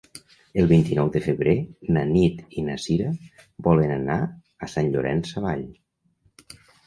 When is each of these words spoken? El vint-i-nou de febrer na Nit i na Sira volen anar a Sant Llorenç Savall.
El 0.61 0.69
vint-i-nou 0.69 1.09
de 1.15 1.19
febrer 1.25 1.53
na 1.97 2.03
Nit 2.13 2.41
i 2.61 2.63
na 2.69 2.77
Sira 2.87 3.11
volen 3.69 3.93
anar 3.97 4.17
a 4.23 4.71
Sant 4.75 4.89
Llorenç 4.95 5.33
Savall. 5.35 5.63